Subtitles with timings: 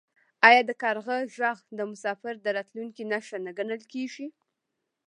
[0.47, 4.27] آیا د کارغه غږ د مسافر د راتلو نښه نه ګڼل کیږي؟